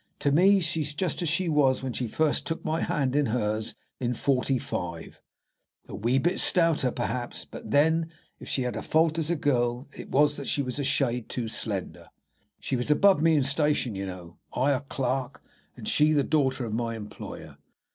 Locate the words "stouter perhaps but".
6.39-7.69